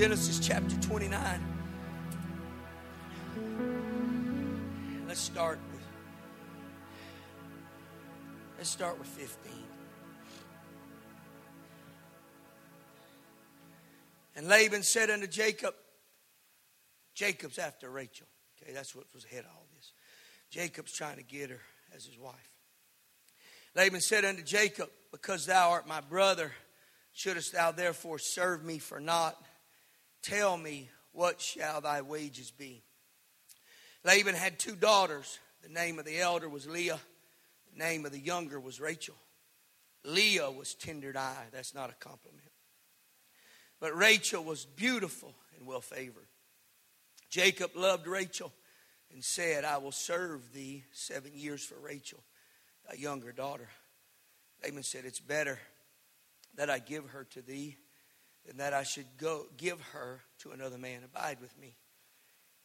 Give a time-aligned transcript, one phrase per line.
[0.00, 1.20] Genesis chapter 29.
[5.06, 5.82] Let's start with
[8.56, 9.52] Let's start with 15.
[14.36, 15.74] And Laban said unto Jacob,
[17.14, 18.26] Jacob's after Rachel.
[18.56, 19.92] Okay, that's what was ahead of all this.
[20.48, 21.60] Jacob's trying to get her
[21.94, 22.56] as his wife.
[23.76, 26.52] Laban said unto Jacob, Because thou art my brother,
[27.12, 29.36] shouldest thou therefore serve me for naught?
[30.22, 32.82] Tell me, what shall thy wages be?
[34.04, 35.38] Laban had two daughters.
[35.62, 37.00] The name of the elder was Leah,
[37.72, 39.16] the name of the younger was Rachel.
[40.04, 41.48] Leah was tender eyed.
[41.52, 42.48] That's not a compliment.
[43.80, 46.26] But Rachel was beautiful and well favored.
[47.28, 48.52] Jacob loved Rachel
[49.12, 52.22] and said, I will serve thee seven years for Rachel,
[52.88, 53.68] thy younger daughter.
[54.62, 55.58] Laban said, It's better
[56.56, 57.76] that I give her to thee
[58.50, 61.02] than that I should go give her to another man.
[61.04, 61.76] Abide with me.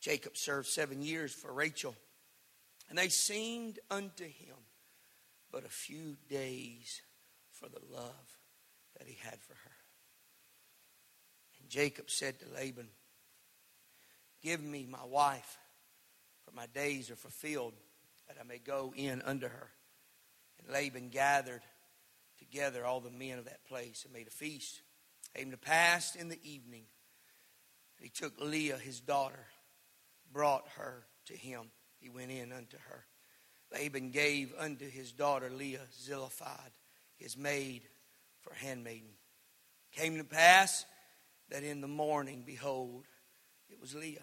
[0.02, 1.96] Jacob served seven years for Rachel,
[2.90, 4.56] and they seemed unto him
[5.52, 7.04] but a few days
[7.52, 8.40] for the love
[8.98, 9.72] that he had for her.
[11.62, 12.88] And Jacob said to Laban,
[14.42, 15.60] Give me my wife,
[16.46, 17.74] for my days are fulfilled,
[18.28, 19.70] that I may go in unto her.
[20.58, 21.62] And Laban gathered
[22.40, 24.82] together all the men of that place and made a feast.
[25.36, 26.84] Came to pass in the evening,
[28.00, 29.48] he took Leah, his daughter,
[30.32, 31.72] brought her to him.
[32.00, 33.06] He went in unto her.
[33.74, 36.60] Laban gave unto his daughter Leah Zilpah,
[37.18, 37.82] his maid,
[38.42, 39.10] for handmaiden.
[39.92, 40.86] Came to pass
[41.50, 43.06] that in the morning, behold,
[43.70, 44.20] it was Leah.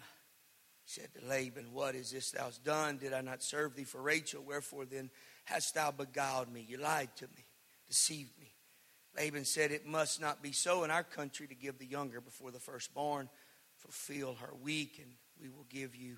[0.85, 2.97] He said to Laban, What is this thou hast done?
[2.97, 4.43] Did I not serve thee for Rachel?
[4.43, 5.11] Wherefore then
[5.45, 6.65] hast thou beguiled me?
[6.67, 7.45] You lied to me,
[7.87, 8.52] deceived me.
[9.15, 12.51] Laban said, It must not be so in our country to give the younger before
[12.51, 13.29] the firstborn.
[13.77, 15.11] Fulfill her week, and
[15.41, 16.17] we will give you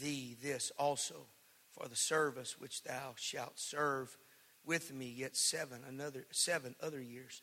[0.00, 1.26] thee this also
[1.70, 4.16] for the service which thou shalt serve
[4.64, 7.42] with me yet seven another seven other years.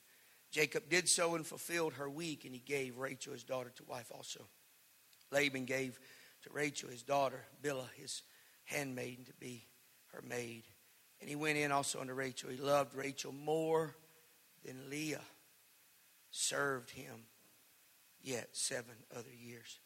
[0.52, 4.12] Jacob did so and fulfilled her week, and he gave Rachel his daughter to wife
[4.14, 4.46] also.
[5.32, 5.98] Laban gave
[6.44, 8.24] to Rachel his daughter, Bilhah, his
[8.66, 9.66] handmaiden, to be
[10.12, 10.64] her maid.
[11.22, 12.50] And he went in also unto Rachel.
[12.50, 13.96] He loved Rachel more
[14.66, 15.22] than Leah,
[16.32, 17.26] served him
[18.22, 19.80] yet seven other years.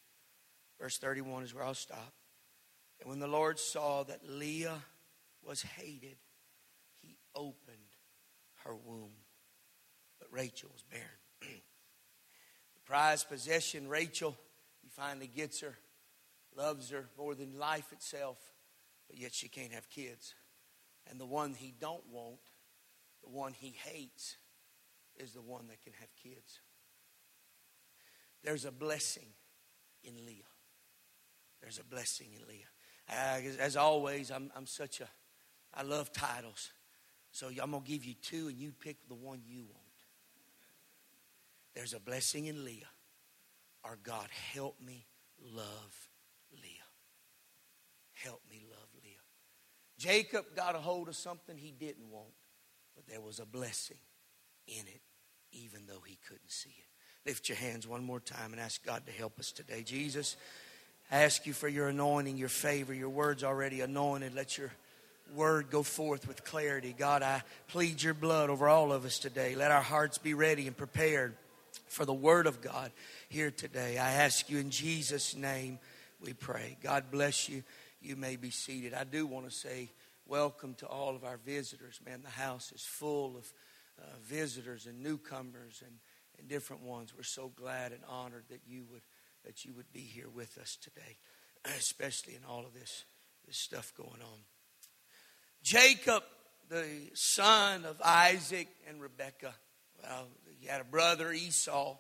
[0.80, 2.14] Verse 31 is where I'll stop.
[3.00, 4.82] And when the Lord saw that Leah
[5.44, 6.18] was hated,
[7.02, 7.78] he opened
[8.64, 9.12] her womb.
[10.20, 11.06] But Rachel was barren.
[11.42, 14.38] the prized possession, Rachel,
[14.82, 15.76] he finally gets her,
[16.56, 18.38] loves her more than life itself,
[19.08, 20.34] but yet she can't have kids.
[21.10, 22.40] And the one he don't want,
[23.24, 24.38] the one he hates,
[25.18, 26.60] is the one that can have kids.
[28.44, 29.28] There's a blessing
[30.04, 30.44] in Leah.
[31.62, 32.66] There's a blessing in Leah.
[33.10, 35.08] Uh, as always, I'm, I'm such a,
[35.74, 36.72] I love titles.
[37.32, 39.82] So I'm going to give you two and you pick the one you want.
[41.74, 42.88] There's a blessing in Leah.
[43.84, 45.06] Our God, help me
[45.42, 46.10] love
[46.54, 46.72] Leah.
[48.14, 49.14] Help me love Leah.
[49.98, 52.34] Jacob got a hold of something he didn't want,
[52.96, 53.98] but there was a blessing
[54.68, 55.02] in it,
[55.52, 57.30] even though he couldn't see it.
[57.30, 59.82] Lift your hands one more time and ask God to help us today.
[59.84, 60.38] Jesus,
[61.12, 62.94] I ask you for your anointing, your favor.
[62.94, 64.36] Your word's already anointed.
[64.36, 64.72] Let your
[65.34, 66.94] word go forth with clarity.
[66.98, 69.56] God, I plead your blood over all of us today.
[69.56, 71.36] Let our hearts be ready and prepared
[71.88, 72.92] for the word of God
[73.30, 73.98] here today.
[73.98, 75.80] I ask you in Jesus' name
[76.22, 76.78] we pray.
[76.84, 77.64] God bless you.
[78.02, 78.94] You may be seated.
[78.94, 79.90] I do want to say
[80.28, 82.00] welcome to all of our visitors.
[82.06, 83.52] Man, the house is full of
[84.02, 85.96] uh, visitors and newcomers and,
[86.40, 87.14] and different ones.
[87.16, 89.02] We're so glad and honored that you would
[89.46, 91.18] that you would be here with us today,
[91.78, 93.06] especially in all of this,
[93.46, 94.40] this stuff going on.
[95.62, 96.24] Jacob,
[96.70, 99.54] the son of Isaac and Rebekah,
[100.02, 100.28] well,
[100.60, 101.98] he had a brother, Esau.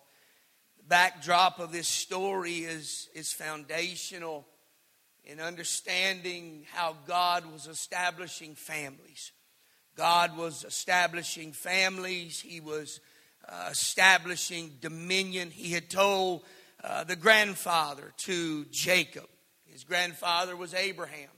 [0.77, 4.45] The backdrop of this story is, is foundational
[5.23, 9.31] in understanding how God was establishing families.
[9.95, 12.39] God was establishing families.
[12.39, 12.99] He was
[13.47, 15.51] uh, establishing dominion.
[15.51, 16.43] He had told
[16.83, 19.27] uh, the grandfather to Jacob.
[19.65, 21.29] His grandfather was Abraham.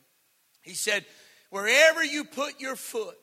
[0.61, 1.05] He said,
[1.49, 3.17] Wherever you put your foot,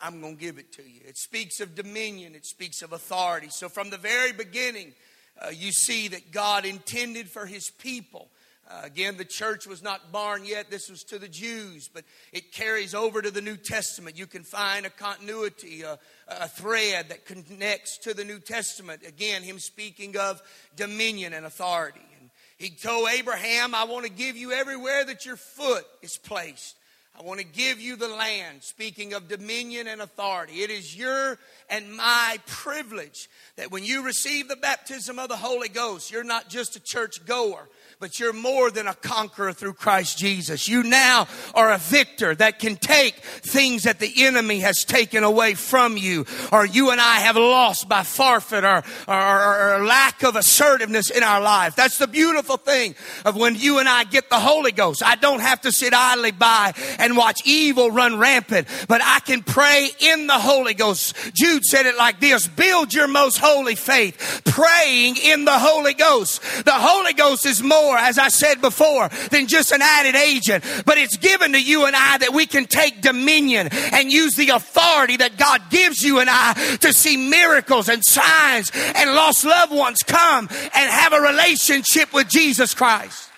[0.00, 1.00] I'm going to give it to you.
[1.04, 3.48] It speaks of dominion, it speaks of authority.
[3.50, 4.94] So, from the very beginning,
[5.40, 8.30] uh, you see that God intended for his people
[8.70, 10.70] Uh, again, the church was not born yet.
[10.70, 14.18] This was to the Jews, but it carries over to the New Testament.
[14.18, 15.98] You can find a continuity, a,
[16.28, 19.02] a thread that connects to the New Testament.
[19.06, 20.42] Again, him speaking of
[20.76, 22.04] dominion and authority.
[22.20, 22.28] And
[22.58, 26.76] he told Abraham, I want to give you everywhere that your foot is placed.
[27.18, 30.62] I want to give you the land, speaking of dominion and authority.
[30.62, 31.36] It is your
[31.68, 36.48] and my privilege that when you receive the baptism of the Holy Ghost, you're not
[36.48, 37.68] just a church goer,
[38.00, 40.68] but you're more than a conqueror through Christ Jesus.
[40.68, 45.54] You now are a victor that can take things that the enemy has taken away
[45.54, 50.36] from you, or you and I have lost by forfeit or, or, or lack of
[50.36, 51.74] assertiveness in our life.
[51.74, 52.94] That's the beautiful thing
[53.24, 55.02] of when you and I get the Holy Ghost.
[55.04, 59.42] I don't have to sit idly by and watch evil run rampant, but I can
[59.42, 61.14] pray in the Holy Ghost.
[61.34, 66.42] Jude said it like this, build your most holy faith, praying in the Holy Ghost.
[66.64, 70.64] The Holy Ghost is more, as I said before, than just an added agent.
[70.84, 74.50] But it's given to you and I that we can take dominion and use the
[74.50, 79.72] authority that God gives you and I to see miracles and signs and lost loved
[79.72, 83.30] ones come and have a relationship with Jesus Christ.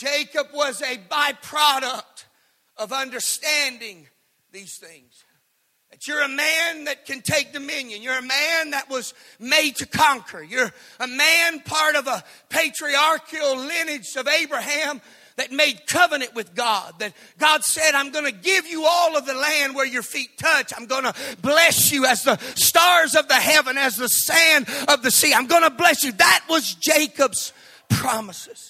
[0.00, 2.24] Jacob was a byproduct
[2.78, 4.08] of understanding
[4.50, 5.24] these things.
[5.90, 8.02] That you're a man that can take dominion.
[8.02, 10.42] You're a man that was made to conquer.
[10.42, 15.02] You're a man part of a patriarchal lineage of Abraham
[15.36, 16.94] that made covenant with God.
[17.00, 20.38] That God said, I'm going to give you all of the land where your feet
[20.38, 20.72] touch.
[20.74, 25.02] I'm going to bless you as the stars of the heaven, as the sand of
[25.02, 25.34] the sea.
[25.34, 26.12] I'm going to bless you.
[26.12, 27.52] That was Jacob's
[27.90, 28.69] promises.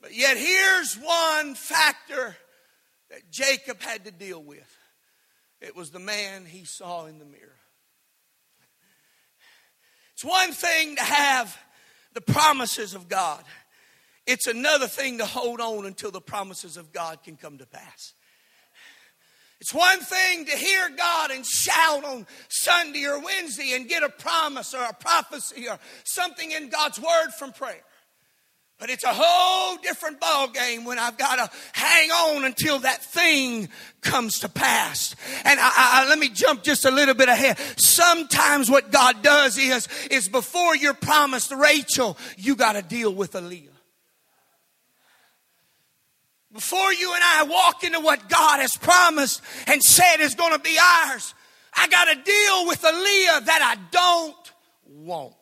[0.00, 2.36] But yet, here's one factor
[3.10, 4.76] that Jacob had to deal with.
[5.60, 7.58] It was the man he saw in the mirror.
[10.14, 11.56] It's one thing to have
[12.12, 13.42] the promises of God,
[14.26, 18.14] it's another thing to hold on until the promises of God can come to pass.
[19.60, 24.08] It's one thing to hear God and shout on Sunday or Wednesday and get a
[24.08, 27.82] promise or a prophecy or something in God's word from prayer.
[28.80, 33.04] But it's a whole different ball game when I've got to hang on until that
[33.04, 33.68] thing
[34.00, 35.14] comes to pass.
[35.44, 37.58] And I, I, let me jump just a little bit ahead.
[37.76, 43.34] Sometimes what God does is, is before you're promised Rachel, you got to deal with
[43.34, 43.68] a Leah.
[46.50, 50.58] Before you and I walk into what God has promised and said is going to
[50.58, 50.76] be
[51.06, 51.34] ours,
[51.74, 54.52] I got to deal with a Leah that I don't
[54.86, 55.34] want.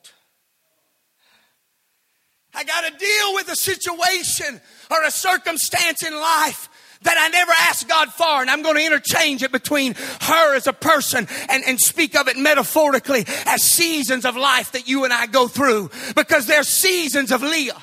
[2.55, 4.61] I got to deal with a situation
[4.91, 6.69] or a circumstance in life
[7.03, 10.67] that I never asked God for, and I'm going to interchange it between her as
[10.67, 15.13] a person and, and speak of it metaphorically as seasons of life that you and
[15.13, 17.77] I go through because there's seasons of Leah.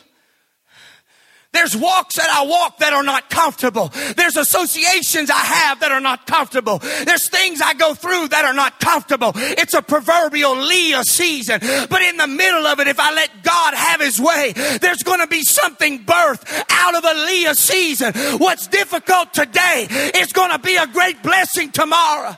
[1.55, 3.93] There's walks that I walk that are not comfortable.
[4.17, 6.79] There's associations I have that are not comfortable.
[6.79, 9.31] There's things I go through that are not comfortable.
[9.35, 11.61] It's a proverbial Leah season.
[11.61, 15.21] But in the middle of it, if I let God have his way, there's going
[15.21, 18.13] to be something birthed out of a Leah season.
[18.37, 22.35] What's difficult today is going to be a great blessing tomorrow.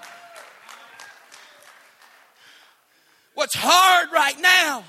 [3.34, 4.84] What's hard right now,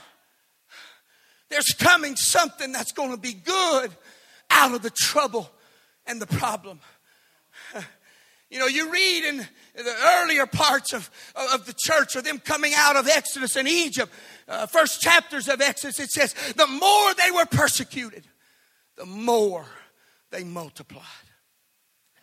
[1.49, 3.91] there's coming something that's going to be good
[4.59, 5.49] out of the trouble
[6.07, 6.81] and the problem.
[8.51, 11.11] You know, you read in the earlier parts of,
[11.53, 14.11] of the church of them coming out of Exodus and Egypt,
[14.49, 18.27] uh, first chapters of Exodus, it says, the more they were persecuted,
[18.97, 19.67] the more
[20.31, 21.05] they multiplied.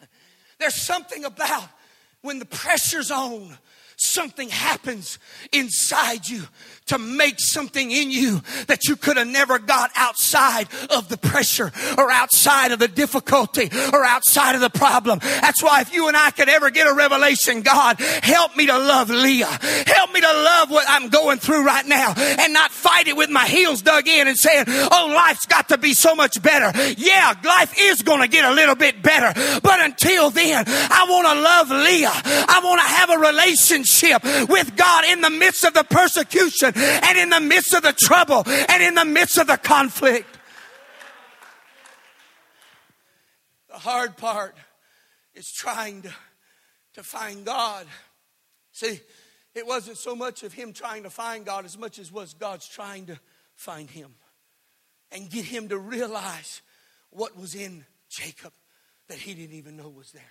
[0.59, 1.69] There's something about
[2.23, 3.59] when the pressure's on,
[3.97, 5.19] something happens
[5.51, 6.43] inside you
[6.87, 11.71] to make something in you that you could have never got outside of the pressure
[11.97, 15.19] or outside of the difficulty or outside of the problem.
[15.19, 18.77] That's why if you and I could ever get a revelation, God, help me to
[18.77, 19.47] love Leah.
[19.87, 23.29] Help me to love what I'm going through right now and not fight it with
[23.29, 26.71] my heels dug in and saying, oh, life's got to be so much better.
[26.97, 29.59] Yeah, life is going to get a little bit better.
[29.61, 32.11] But until then, I want to love Leah.
[32.47, 33.84] I want to have a relationship
[34.49, 38.43] with God in the midst of the persecution and in the midst of the trouble
[38.45, 40.27] and in the midst of the conflict.
[43.69, 44.55] The hard part
[45.33, 46.13] is trying to,
[46.93, 47.85] to find God.
[48.71, 48.99] See,
[49.53, 52.67] it wasn't so much of him trying to find God as much as was God's
[52.67, 53.19] trying to
[53.55, 54.15] find him
[55.11, 56.61] and get him to realize
[57.09, 58.53] what was in Jacob
[59.07, 60.23] that he didn't even know was there.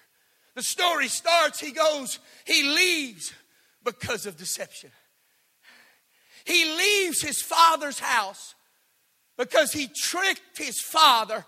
[0.55, 3.33] The story starts, he goes, he leaves
[3.85, 4.91] because of deception.
[6.45, 8.55] He leaves his father's house
[9.37, 11.45] because he tricked his father,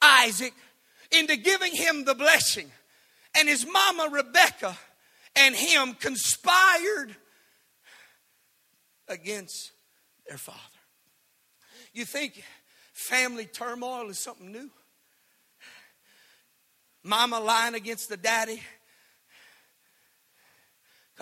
[0.00, 0.54] Isaac,
[1.10, 2.70] into giving him the blessing.
[3.36, 4.76] And his mama, Rebecca,
[5.36, 7.16] and him conspired
[9.08, 9.72] against
[10.28, 10.58] their father.
[11.92, 12.42] You think
[12.92, 14.70] family turmoil is something new?
[17.02, 18.62] Mama lying against the daddy.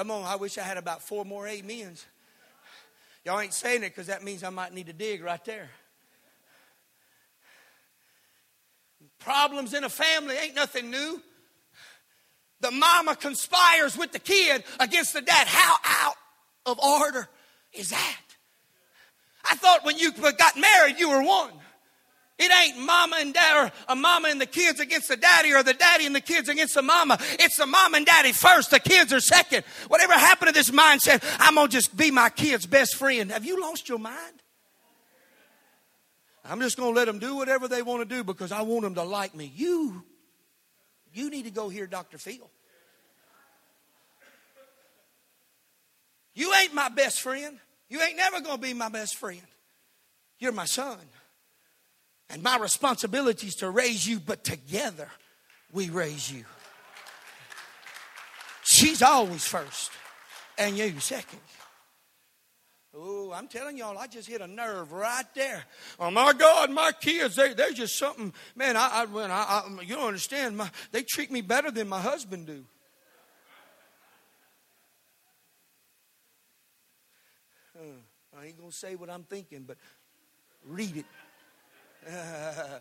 [0.00, 2.07] Come on, I wish I had about four more amens.
[3.23, 5.69] Y'all ain't saying it because that means I might need to dig right there.
[9.19, 11.21] Problems in a family ain't nothing new.
[12.62, 15.47] The mama conspires with the kid against the dad.
[15.47, 16.16] How out
[16.64, 17.28] of order
[17.75, 18.23] is that?
[19.50, 21.52] I thought when you got married, you were one.
[22.40, 25.62] It ain't mama and dad or a mama and the kids against the daddy or
[25.62, 27.18] the daddy and the kids against the mama.
[27.38, 29.62] It's the mom and daddy first, the kids are second.
[29.88, 33.30] Whatever happened to this mindset, I'm going to just be my kid's best friend.
[33.30, 34.42] Have you lost your mind?
[36.42, 38.85] I'm just going to let them do whatever they want to do because I want
[38.85, 39.52] them to like me.
[39.54, 40.02] You,
[41.12, 42.16] you need to go hear Dr.
[42.16, 42.50] Phil.
[46.32, 47.59] You ain't my best friend.
[47.90, 49.42] You ain't never going to be my best friend.
[50.38, 50.97] You're my son.
[52.31, 55.09] And my responsibility is to raise you, but together
[55.73, 56.45] we raise you.
[58.63, 59.91] She's always first,
[60.57, 61.41] and you second.
[62.95, 65.65] Oh, I'm telling y'all, I just hit a nerve right there.
[65.99, 69.83] Oh my God, my kids, they, they're just something, man, I, I, when I, I
[69.83, 72.65] you don't understand, my, they treat me better than my husband do.
[77.79, 79.77] Uh, I ain't to say what I'm thinking, but
[80.67, 81.07] read it.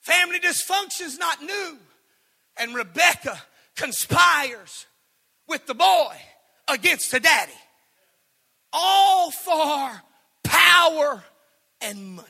[0.00, 1.78] family dysfunction is not new.
[2.58, 3.40] And Rebecca
[3.76, 4.86] conspires
[5.46, 6.16] with the boy
[6.68, 7.52] against the daddy.
[8.72, 10.02] All for
[10.42, 11.24] power
[11.80, 12.28] and money.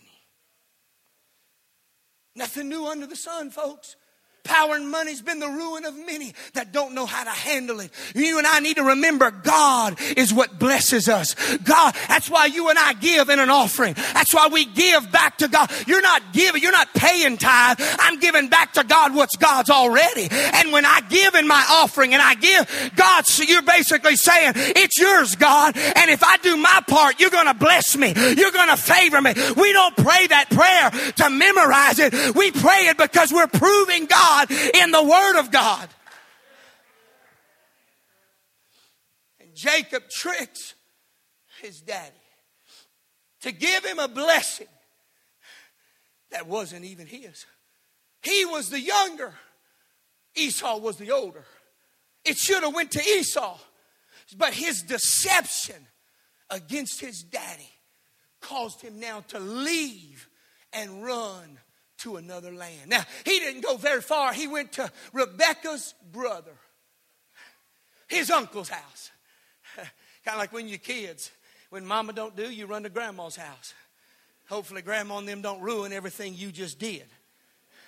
[2.35, 3.97] Nothing new under the sun, folks.
[4.47, 7.91] Power and money's been the ruin of many that don't know how to handle it.
[8.15, 11.35] You and I need to remember God is what blesses us.
[11.59, 13.95] God, that's why you and I give in an offering.
[13.95, 15.71] That's why we give back to God.
[15.87, 17.79] You're not giving, you're not paying tithe.
[17.99, 20.29] I'm giving back to God what's God's already.
[20.31, 24.99] And when I give in my offering and I give, God, you're basically saying, it's
[24.99, 25.77] yours, God.
[25.77, 28.13] And if I do my part, you're going to bless me.
[28.17, 29.33] You're going to favor me.
[29.57, 32.35] We don't pray that prayer to memorize it.
[32.35, 35.89] We pray it because we're proving God God in the Word of God.
[39.41, 40.75] And Jacob tricks
[41.63, 42.13] his daddy
[43.43, 44.67] to give him a blessing
[46.31, 47.47] that wasn't even his.
[48.23, 49.33] He was the younger,
[50.35, 51.45] Esau was the older.
[52.25, 53.57] It should have went to Esau,
[54.37, 55.87] but his deception
[56.51, 57.71] against his daddy
[58.41, 60.29] caused him now to leave
[60.73, 61.59] and run
[61.99, 62.89] to another land.
[62.89, 64.33] Now, he didn't go very far.
[64.33, 66.53] He went to Rebecca's brother,
[68.09, 69.11] his uncle's house.
[69.77, 71.31] kind of like when you're kids.
[71.71, 73.75] When mama don't do, you run to grandma's house.
[74.49, 77.05] Hopefully, grandma and them don't ruin everything you just did.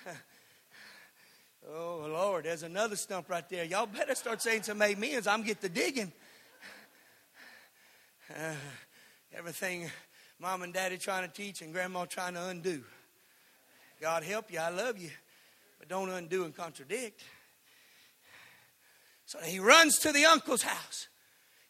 [1.69, 3.63] oh, Lord, there's another stump right there.
[3.63, 5.27] Y'all better start saying some amens.
[5.27, 6.11] I'm get the digging.
[8.29, 8.53] Uh,
[9.33, 9.89] everything
[10.39, 12.83] mom and daddy trying to teach and grandma trying to undo.
[14.01, 15.09] God help you, I love you,
[15.77, 17.21] but don't undo and contradict.
[19.25, 21.07] So he runs to the uncle's house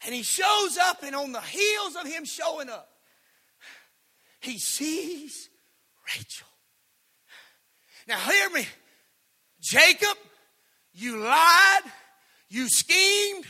[0.06, 2.90] and he shows up, and on the heels of him showing up,
[4.40, 5.50] he sees
[6.08, 6.48] Rachel.
[8.08, 8.66] Now, hear me.
[9.62, 10.18] Jacob,
[10.94, 11.82] you lied,
[12.48, 13.46] you schemed,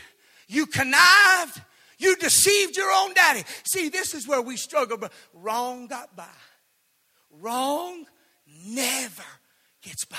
[0.48, 1.62] you connived,
[1.98, 3.44] you deceived your own daddy.
[3.64, 6.26] See, this is where we struggle, but wrong got by.
[7.30, 8.06] Wrong
[8.66, 9.24] never
[9.82, 10.16] gets by.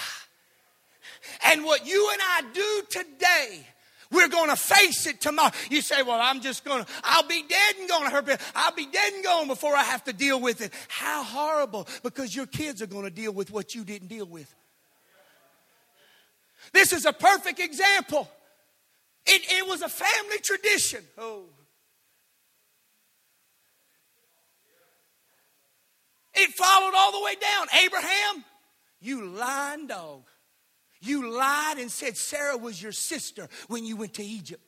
[1.45, 3.67] And what you and I do today,
[4.11, 5.51] we're going to face it tomorrow.
[5.69, 8.41] You say, well, I'm just going to, I'll be dead and going to hurt.
[8.55, 10.73] I'll be dead and gone before I have to deal with it.
[10.87, 14.53] How horrible, because your kids are going to deal with what you didn't deal with.
[16.73, 18.29] This is a perfect example.
[19.25, 21.03] It, it was a family tradition.
[21.17, 21.43] Oh.
[26.41, 27.67] It followed all the way down.
[27.83, 28.45] Abraham,
[28.99, 30.23] you lying dog.
[30.99, 34.63] You lied and said Sarah was your sister when you went to Egypt.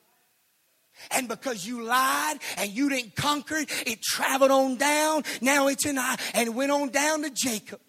[1.11, 5.23] And because you lied and you didn't conquer it, it traveled on down.
[5.41, 7.79] Now it's in I and went on down to Jacob.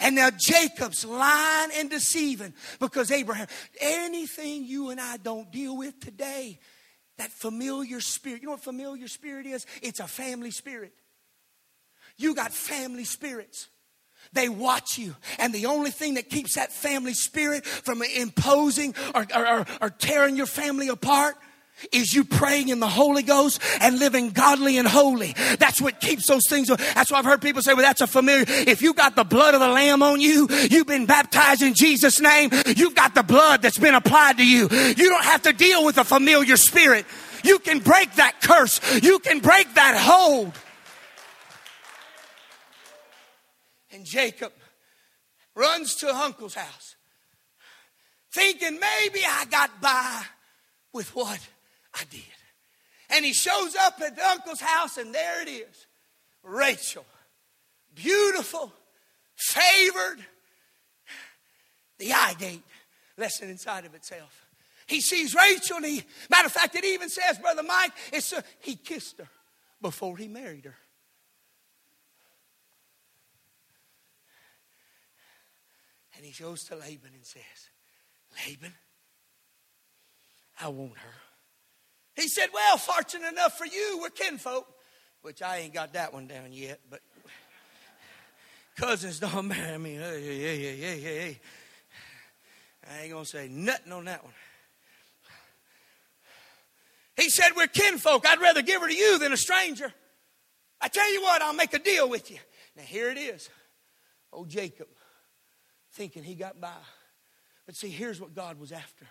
[0.00, 3.46] And now Jacob's lying and deceiving because Abraham,
[3.80, 6.58] anything you and I don't deal with today,
[7.18, 8.42] that familiar spirit.
[8.42, 9.66] You know what familiar spirit is?
[9.82, 10.92] It's a family spirit.
[12.16, 13.68] You got family spirits.
[14.32, 15.14] They watch you.
[15.38, 20.36] And the only thing that keeps that family spirit from imposing or, or, or, tearing
[20.36, 21.36] your family apart
[21.92, 25.34] is you praying in the Holy Ghost and living godly and holy.
[25.58, 26.68] That's what keeps those things.
[26.68, 28.44] That's why I've heard people say, well, that's a familiar.
[28.48, 32.20] If you got the blood of the Lamb on you, you've been baptized in Jesus'
[32.20, 34.68] name, you've got the blood that's been applied to you.
[34.70, 37.04] You don't have to deal with a familiar spirit.
[37.44, 38.80] You can break that curse.
[39.02, 40.52] You can break that hold.
[43.96, 44.52] And Jacob
[45.54, 46.96] runs to uncle's house,
[48.30, 50.22] thinking maybe I got by
[50.92, 51.40] with what
[51.94, 52.20] I did.
[53.08, 55.86] And he shows up at the uncle's house, and there it is
[56.42, 57.06] Rachel.
[57.94, 58.70] Beautiful,
[59.34, 60.18] favored.
[61.96, 62.62] The eye gate
[63.16, 64.44] lesson inside of itself.
[64.86, 68.42] He sees Rachel, and he, matter of fact, it even says, Brother Mike, it's, uh,
[68.60, 69.28] he kissed her
[69.80, 70.74] before he married her.
[76.16, 77.42] And he goes to Laban and says,
[78.46, 78.72] Laban,
[80.60, 81.14] I want her.
[82.14, 84.66] He said, Well, fortunate enough for you, we're kinfolk,
[85.22, 87.00] which I ain't got that one down yet, but
[88.76, 89.74] cousins don't matter.
[89.74, 91.40] I mean, hey, hey, hey, hey, hey, hey.
[92.88, 94.32] I ain't gonna say nothing on that one.
[97.16, 98.26] He said, We're kinfolk.
[98.28, 99.92] I'd rather give her to you than a stranger.
[100.80, 102.38] I tell you what, I'll make a deal with you.
[102.76, 103.48] Now, here it is.
[104.32, 104.88] Oh, Jacob,
[105.96, 106.70] thinking he got by.
[107.64, 109.06] But see, here's what God was after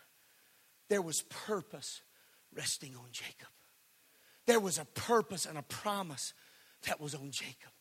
[0.88, 2.02] there was purpose
[2.54, 3.48] resting on Jacob.
[4.46, 6.34] There was a purpose and a promise
[6.88, 7.72] that was on Jacob.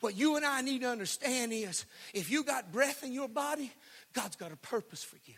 [0.00, 3.70] What you and I need to understand is if you got breath in your body,
[4.14, 5.34] God's got a purpose for you.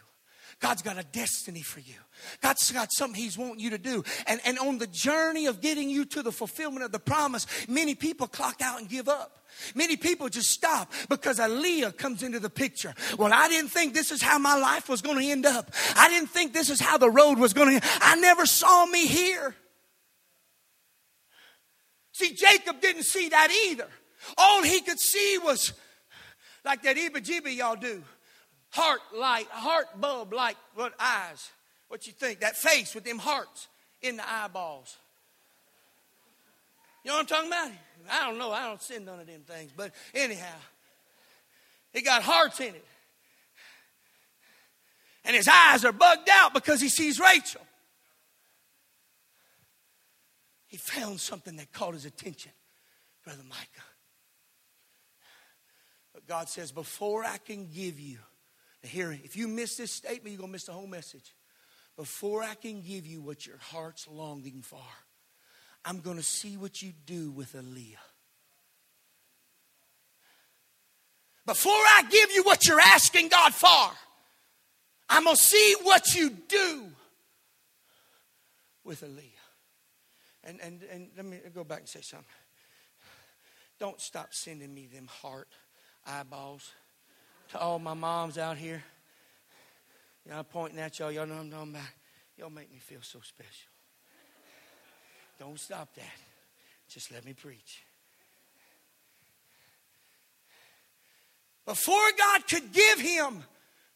[0.59, 1.95] God's got a destiny for you.
[2.41, 4.03] God's got something He's wanting you to do.
[4.27, 7.95] And, and on the journey of getting you to the fulfillment of the promise, many
[7.95, 9.45] people clock out and give up.
[9.75, 12.95] Many people just stop because a Leah comes into the picture.
[13.19, 15.71] Well, I didn't think this is how my life was going to end up.
[15.97, 17.85] I didn't think this is how the road was going to end.
[18.01, 19.55] I never saw me here.
[22.13, 23.89] See, Jacob didn't see that either.
[24.37, 25.73] All he could see was
[26.65, 28.03] like that Iba jiba, y'all do
[28.71, 31.51] heart light, heart bulb like what eyes?
[31.89, 32.41] What you think?
[32.41, 33.69] That face with them hearts
[34.01, 34.97] in the eyeballs.
[37.05, 37.71] You know what I'm talking about?
[38.11, 38.53] I don't know.
[38.53, 39.73] I don't see none of them things.
[39.77, 40.57] But anyhow,
[41.93, 42.85] he got hearts in it.
[45.25, 47.61] And his eyes are bugged out because he sees Rachel.
[50.67, 52.53] He found something that caught his attention,
[53.25, 53.85] Brother Micah.
[56.15, 58.19] But God says, Before I can give you
[58.83, 61.35] here, if you miss this statement, you're going to miss the whole message.
[61.97, 64.83] Before I can give you what your heart's longing for,
[65.85, 67.99] I'm going to see what you do with a Leah.
[71.47, 73.91] Before I give you what you're asking God for,
[75.09, 76.87] I'm going to see what you do
[78.85, 79.25] with a Leah.
[80.45, 82.27] And, and, and let me go back and say something.
[83.79, 85.49] Don't stop sending me them heart
[86.07, 86.71] eyeballs
[87.51, 88.83] to all my moms out here.
[90.25, 91.11] You know, I'm pointing at y'all.
[91.11, 91.89] Y'all know I'm talking about.
[92.37, 93.71] Y'all make me feel so special.
[95.39, 96.05] Don't stop that.
[96.89, 97.83] Just let me preach.
[101.67, 103.43] Before God could give him,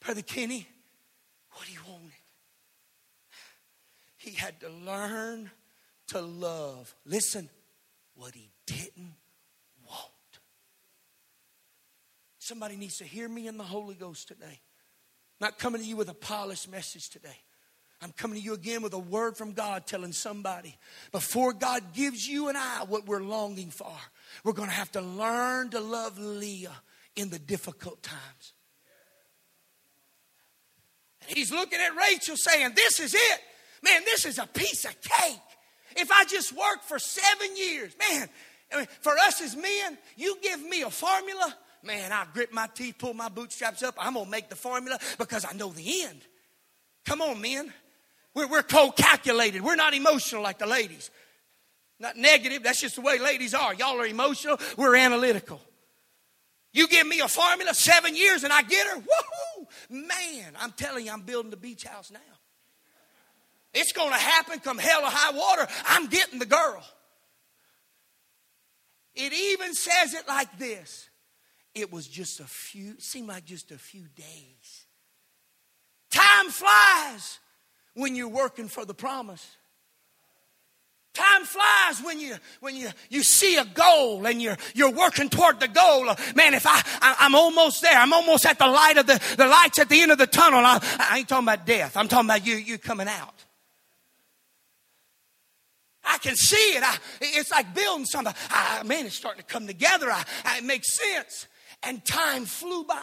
[0.01, 0.67] Brother Kenny,
[1.53, 2.13] what he wanted,
[4.17, 5.51] he had to learn
[6.09, 6.95] to love.
[7.05, 7.49] Listen,
[8.15, 9.15] what he didn't
[12.45, 14.45] Somebody needs to hear me in the Holy Ghost today.
[14.45, 17.39] I'm not coming to you with a polished message today.
[18.03, 20.77] I'm coming to you again with a word from God telling somebody
[21.11, 23.97] before God gives you and I what we're longing for,
[24.45, 26.77] we're going to have to learn to love Leah
[27.17, 28.53] in the difficult times.
[31.27, 33.41] And he's looking at Rachel saying, This is it.
[33.83, 35.41] Man, this is a piece of cake.
[35.97, 38.29] If I just work for seven years, man,
[38.71, 42.69] I mean, for us as men, you give me a formula, man, I grip my
[42.75, 43.95] teeth, pull my bootstraps up.
[43.99, 46.21] I'm going to make the formula because I know the end.
[47.05, 47.73] Come on, men.
[48.35, 49.63] We're, we're cold calculated.
[49.63, 51.11] We're not emotional like the ladies.
[52.01, 52.63] Not negative.
[52.63, 53.75] That's just the way ladies are.
[53.75, 54.59] Y'all are emotional.
[54.77, 55.61] We're analytical.
[56.73, 58.97] You give me a formula, seven years, and I get her.
[58.97, 59.67] Woohoo!
[59.91, 62.19] Man, I'm telling you, I'm building the beach house now.
[63.73, 65.71] It's going to happen come hell or high water.
[65.87, 66.83] I'm getting the girl.
[69.15, 71.09] It even says it like this
[71.75, 74.87] it was just a few, seemed like just a few days.
[76.11, 77.41] Time flies
[77.95, 79.57] when you're working for the promise.
[81.15, 85.61] Time flies when you when you you see a goal and you're you're working toward
[85.61, 86.07] the goal.
[86.35, 89.47] Man, if I, I am almost there, I'm almost at the light of the the
[89.47, 90.59] lights at the end of the tunnel.
[90.59, 91.97] I, I ain't talking about death.
[91.97, 93.45] I'm talking about you you coming out.
[96.05, 96.83] I can see it.
[96.83, 98.35] I, it's like building something.
[98.51, 100.11] I, man, it's starting to come together.
[100.11, 100.25] I,
[100.59, 101.47] it makes sense.
[101.87, 103.01] And time flew by.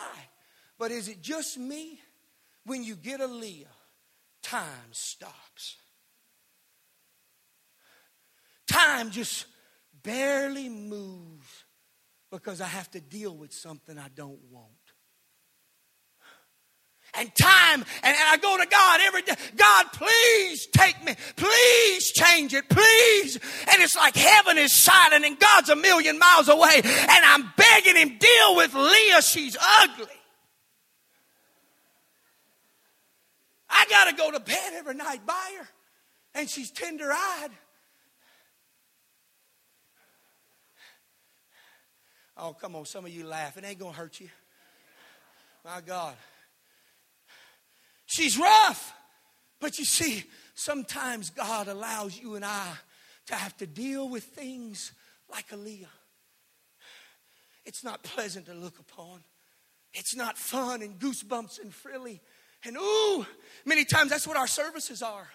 [0.77, 1.99] But is it just me?
[2.65, 3.65] When you get a Leah,
[4.43, 5.77] time stops.
[8.67, 9.45] Time just
[10.03, 11.65] barely moves
[12.31, 14.90] because I have to deal with something I don't want.
[17.21, 19.35] And time, and, and I go to God every day.
[19.55, 21.13] God, please take me.
[21.35, 22.67] Please change it.
[22.67, 23.35] Please.
[23.35, 26.81] And it's like heaven is silent and God's a million miles away.
[26.83, 29.21] And I'm begging him, deal with Leah.
[29.21, 30.07] She's ugly.
[33.69, 35.67] I got to go to bed every night by her.
[36.33, 37.51] And she's tender eyed.
[42.35, 42.85] Oh, come on.
[42.87, 43.57] Some of you laugh.
[43.57, 44.29] It ain't going to hurt you.
[45.63, 46.15] My God.
[48.11, 48.93] She's rough.
[49.61, 52.67] But you see, sometimes God allows you and I
[53.27, 54.91] to have to deal with things
[55.31, 55.87] like a Leah.
[57.63, 59.21] It's not pleasant to look upon.
[59.93, 62.19] It's not fun and goosebumps and frilly.
[62.65, 63.25] And ooh,
[63.63, 65.29] many times that's what our services are.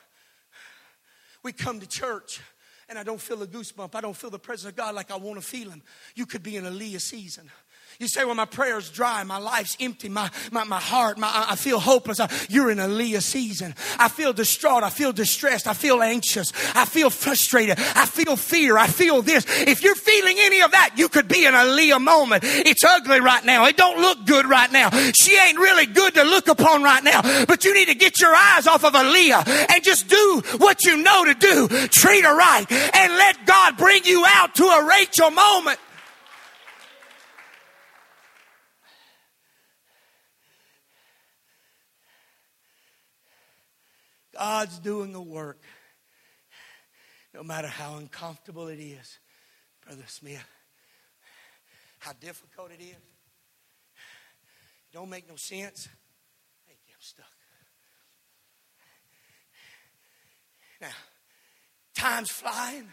[1.42, 2.42] We come to church
[2.90, 3.94] and I don't feel a goosebump.
[3.94, 5.82] I don't feel the presence of God like I want to feel Him.
[6.14, 7.50] You could be in a Leah season.
[7.98, 11.56] You say, well, my prayer's dry, my life's empty, my, my, my heart, my, I
[11.56, 12.20] feel hopeless.
[12.20, 13.74] Uh, you're in a Leah season.
[13.98, 18.76] I feel distraught, I feel distressed, I feel anxious, I feel frustrated, I feel fear,
[18.76, 19.46] I feel this.
[19.48, 22.44] If you're feeling any of that, you could be in a Leah moment.
[22.44, 23.64] It's ugly right now.
[23.66, 24.90] It don't look good right now.
[24.90, 27.22] She ain't really good to look upon right now.
[27.46, 30.84] But you need to get your eyes off of a Leah and just do what
[30.84, 31.68] you know to do.
[31.88, 35.78] Treat her right and let God bring you out to a Rachel moment.
[44.36, 45.62] God's doing a work,
[47.32, 49.18] no matter how uncomfortable it is,
[49.84, 50.44] Brother Smith,
[51.98, 52.96] how difficult it is.
[54.92, 55.88] Don't make no sense.
[56.66, 57.26] Thank you, I'm stuck.
[60.80, 60.88] Now,
[61.96, 62.88] time's flying.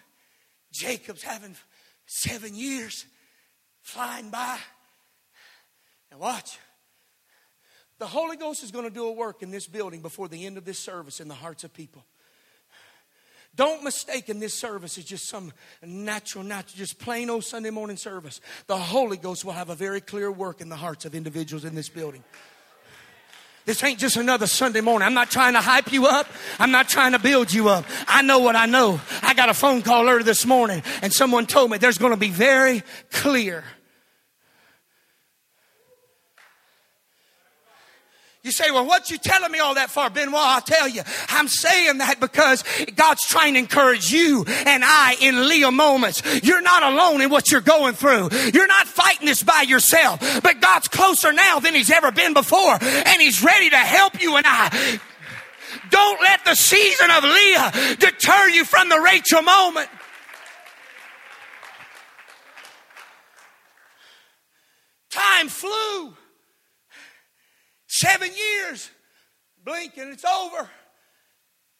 [0.71, 1.55] Jacob's having
[2.05, 3.05] seven years
[3.81, 4.57] flying by.
[6.11, 6.57] Now, watch.
[8.03, 10.57] The Holy Ghost is going to do a work in this building before the end
[10.57, 12.03] of this service in the hearts of people.
[13.55, 17.95] Don't mistake in this service as just some natural, natural, just plain old Sunday morning
[17.95, 18.41] service.
[18.67, 21.75] The Holy Ghost will have a very clear work in the hearts of individuals in
[21.75, 22.25] this building.
[23.63, 25.05] This ain't just another Sunday morning.
[25.05, 26.27] I'm not trying to hype you up.
[26.59, 27.85] I'm not trying to build you up.
[28.05, 28.99] I know what I know.
[29.21, 32.19] I got a phone call earlier this morning and someone told me there's going to
[32.19, 33.63] be very clear
[38.43, 40.35] You say, well, what you telling me all that for, Benoit?
[40.35, 41.01] I'll tell you.
[41.29, 42.61] I'm saying that because
[42.93, 46.21] God's trying to encourage you and I in Leah moments.
[46.43, 48.29] You're not alone in what you're going through.
[48.53, 52.77] You're not fighting this by yourself, but God's closer now than he's ever been before
[52.81, 54.99] and he's ready to help you and I.
[55.89, 59.87] Don't let the season of Leah deter you from the Rachel moment.
[65.09, 66.13] Time flew.
[68.03, 68.91] Seven years.
[69.63, 70.69] Blink and it's over.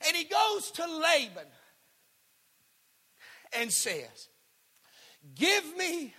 [0.07, 1.47] And he goes to Laban
[3.59, 4.29] and says,
[5.36, 6.13] Give me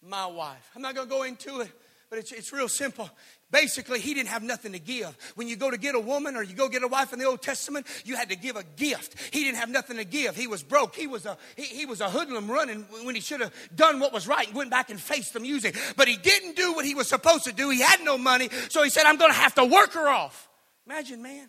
[0.00, 0.70] my wife.
[0.76, 1.72] I'm not going to go into it,
[2.08, 3.10] but it's, it's real simple.
[3.52, 5.16] Basically, he didn't have nothing to give.
[5.34, 7.26] When you go to get a woman or you go get a wife in the
[7.26, 9.14] Old Testament, you had to give a gift.
[9.30, 10.34] He didn't have nothing to give.
[10.34, 10.96] He was broke.
[10.96, 14.10] He was a, he, he was a hoodlum running when he should have done what
[14.10, 15.76] was right and went back and faced the music.
[15.96, 17.68] But he didn't do what he was supposed to do.
[17.68, 18.48] He had no money.
[18.70, 20.48] So he said, I'm going to have to work her off.
[20.86, 21.48] Imagine, man.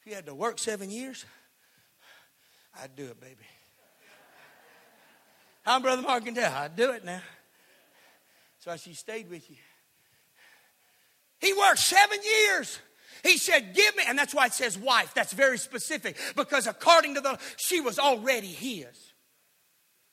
[0.00, 1.26] If you had to work seven years,
[2.82, 3.44] I'd do it, baby.
[5.66, 6.54] I'm Brother Mark can tell.
[6.54, 7.20] I'd do it now.
[8.60, 9.56] So she stayed with you.
[11.40, 12.78] He worked seven years.
[13.22, 15.12] He said, Give me, and that's why it says wife.
[15.14, 19.12] That's very specific because according to the, she was already his.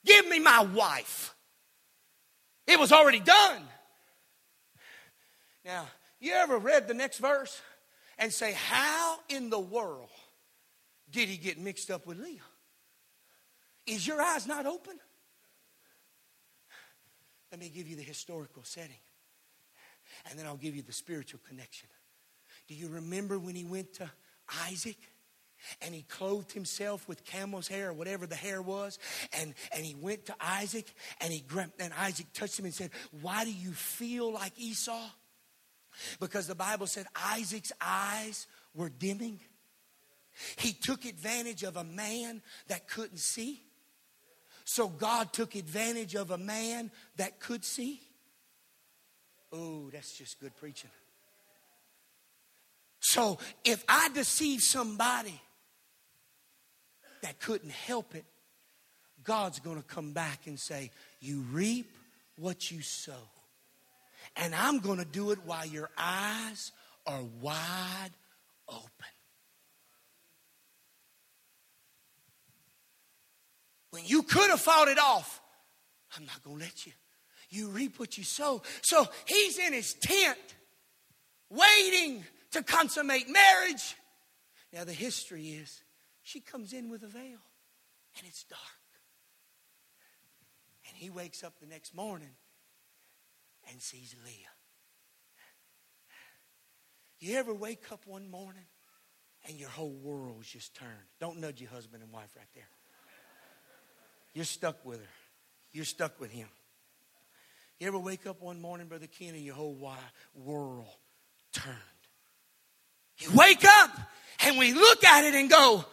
[0.06, 1.34] Give me my wife.
[2.68, 3.62] It was already done.
[5.66, 5.88] Now,
[6.20, 7.62] you ever read the next verse
[8.18, 10.10] and say, How in the world
[11.10, 12.40] did he get mixed up with Leah?
[13.86, 15.00] Is your eyes not open?
[17.52, 18.98] Let me give you the historical setting
[20.30, 21.89] and then I'll give you the spiritual connection.
[22.67, 24.10] Do you remember when he went to
[24.65, 24.97] Isaac?
[25.82, 28.99] And he clothed himself with camel's hair or whatever the hair was.
[29.39, 31.41] And, and he went to isaac and he
[31.80, 35.10] and isaac touched him and said why do you feel like esau?
[36.19, 38.45] Because the bible said isaac's eyes
[38.76, 39.39] were dimming.
[40.58, 43.62] He took advantage of a man that couldn't see.
[44.65, 48.02] So god took advantage of a man that could see
[49.54, 50.89] oh that's just good preaching
[53.00, 55.39] so if i deceive somebody
[57.24, 58.26] that couldn't help it,
[59.24, 61.89] God's going to come back and say, You reap
[62.38, 63.13] what you sow.
[64.36, 66.72] And I'm going to do it while your eyes
[67.08, 68.12] are wide
[68.68, 68.89] open.
[73.92, 75.42] When you could have fought it off,
[76.18, 76.92] I'm not going to let you.
[77.54, 78.63] You reap what you sow.
[78.82, 80.39] So he's in his tent
[81.52, 83.96] waiting to consummate marriage.
[84.74, 85.84] Now, the history is
[86.24, 87.44] she comes in with a veil,
[88.18, 88.62] and it's dark.
[90.88, 92.32] And he wakes up the next morning
[93.70, 94.34] and sees Leah.
[97.20, 98.66] You ever wake up one morning
[99.48, 100.92] and your whole world's just turned?
[101.20, 102.68] Don't nudge your husband and wife right there.
[104.34, 105.12] You're stuck with her.
[105.72, 106.48] You're stuck with him.
[107.84, 109.76] You ever wake up one morning, Brother Ken, and your whole
[110.34, 110.88] world
[111.52, 111.76] turned?
[113.17, 113.89] You wake up
[114.46, 115.84] and we look at it and go,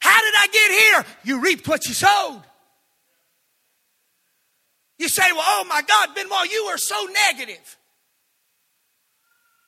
[0.00, 1.04] how did I get here?
[1.22, 2.42] You reaped what you sowed.
[4.98, 6.96] You say, well, oh my God, Benoit, you are so
[7.28, 7.78] negative.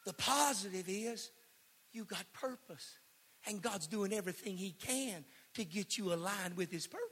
[0.05, 1.31] The positive is
[1.93, 2.99] you got purpose.
[3.47, 7.12] And God's doing everything He can to get you aligned with His purpose.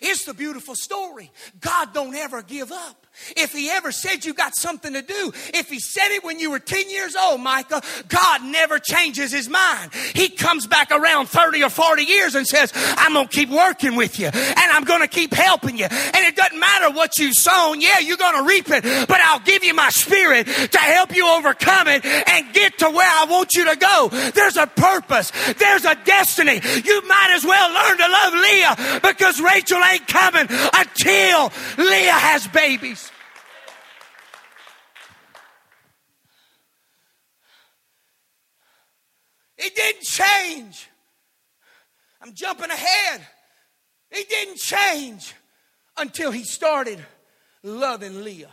[0.00, 1.30] It's the beautiful story.
[1.60, 3.06] God don't ever give up.
[3.36, 6.50] If he ever said you got something to do, if he said it when you
[6.50, 9.92] were 10 years old, Micah, God never changes his mind.
[10.14, 13.96] He comes back around 30 or 40 years and says, I'm going to keep working
[13.96, 15.84] with you and I'm going to keep helping you.
[15.84, 17.80] And it doesn't matter what you've sown.
[17.80, 21.28] Yeah, you're going to reap it, but I'll give you my spirit to help you
[21.28, 24.08] overcome it and get to where I want you to go.
[24.30, 25.32] There's a purpose.
[25.58, 26.60] There's a destiny.
[26.84, 32.12] You might as well learn to love Leah because Rachel Rachel ain't coming until Leah
[32.12, 33.10] has babies.
[39.56, 40.88] It didn't change.
[42.20, 43.26] I'm jumping ahead.
[44.10, 45.34] It didn't change
[45.96, 47.04] until he started
[47.62, 48.50] loving Leah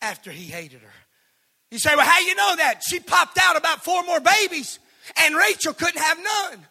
[0.00, 0.92] after he hated her.
[1.70, 2.82] You say, well, how you know that?
[2.86, 4.78] She popped out about four more babies
[5.22, 6.66] and Rachel couldn't have none.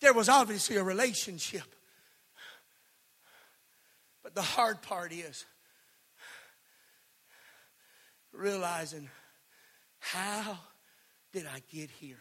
[0.00, 1.62] There was obviously a relationship.
[4.32, 5.44] But the hard part is
[8.32, 9.10] realizing
[9.98, 10.58] how
[11.32, 12.20] did I get here?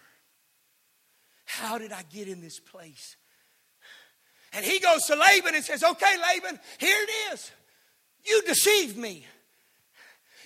[1.45, 3.15] How did I get in this place?
[4.51, 7.51] And he goes to Laban and says, Okay, Laban, here it is.
[8.25, 9.25] You deceived me.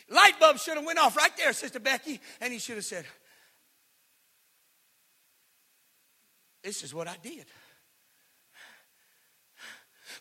[0.09, 3.05] Light bulb should have went off right there, Sister Becky, and he should have said,
[6.63, 7.45] This is what I did.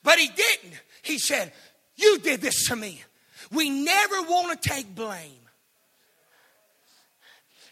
[0.05, 0.81] But he didn't.
[1.03, 1.53] He said,
[1.97, 3.03] You did this to me.
[3.51, 5.33] We never want to take blame.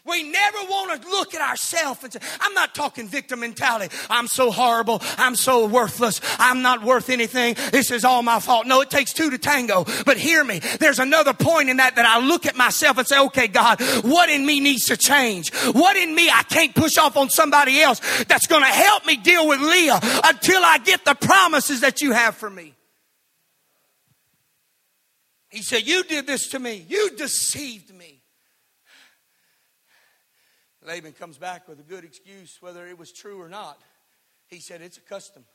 [0.05, 3.95] We never want to look at ourselves and say, I'm not talking victim mentality.
[4.09, 5.01] I'm so horrible.
[5.17, 6.19] I'm so worthless.
[6.39, 7.55] I'm not worth anything.
[7.71, 8.67] This is all my fault.
[8.67, 9.85] No, it takes two to tango.
[10.05, 10.59] But hear me.
[10.59, 14.29] There's another point in that that I look at myself and say, okay, God, what
[14.29, 15.53] in me needs to change?
[15.71, 19.15] What in me I can't push off on somebody else that's going to help me
[19.15, 22.73] deal with Leah until I get the promises that you have for me?
[25.49, 26.85] He said, You did this to me.
[26.89, 28.22] You deceived me.
[30.85, 33.81] Laban comes back with a good excuse, whether it was true or not.
[34.47, 35.45] He said, It's a custom.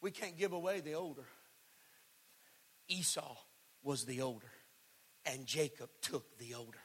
[0.00, 1.24] We can't give away the older.
[2.88, 3.36] Esau
[3.82, 4.50] was the older,
[5.24, 6.78] and Jacob took the older.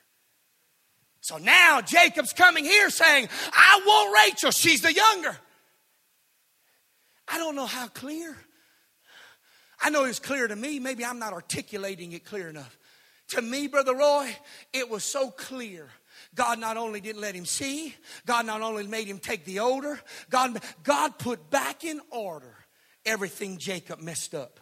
[1.21, 4.51] So now Jacob's coming here saying, I want Rachel.
[4.51, 5.37] She's the younger.
[7.27, 8.35] I don't know how clear.
[9.81, 10.79] I know it's clear to me.
[10.79, 12.77] Maybe I'm not articulating it clear enough.
[13.29, 14.35] To me, Brother Roy,
[14.73, 15.89] it was so clear
[16.35, 19.99] God not only didn't let him see, God not only made him take the older,
[20.29, 22.55] God, God put back in order
[23.05, 24.59] everything Jacob messed up.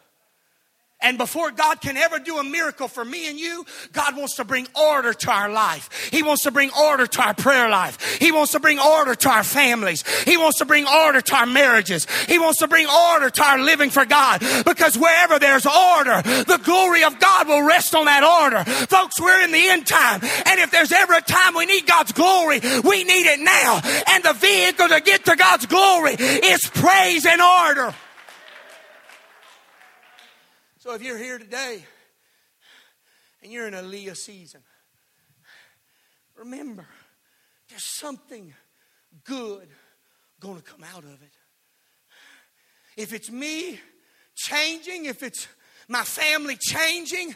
[1.00, 4.44] And before God can ever do a miracle for me and you, God wants to
[4.44, 6.10] bring order to our life.
[6.10, 8.18] He wants to bring order to our prayer life.
[8.18, 10.02] He wants to bring order to our families.
[10.24, 12.08] He wants to bring order to our marriages.
[12.26, 14.40] He wants to bring order to our living for God.
[14.64, 18.64] Because wherever there's order, the glory of God will rest on that order.
[18.64, 20.20] Folks, we're in the end time.
[20.46, 23.80] And if there's ever a time we need God's glory, we need it now.
[24.10, 27.94] And the vehicle to get to God's glory is praise and order.
[30.88, 31.84] So if you're here today
[33.42, 34.62] and you're in a Leah season,
[36.34, 36.86] remember
[37.68, 38.54] there's something
[39.22, 39.68] good
[40.40, 41.34] going to come out of it.
[42.96, 43.78] If it's me
[44.34, 45.46] changing, if it's
[45.88, 47.34] my family changing,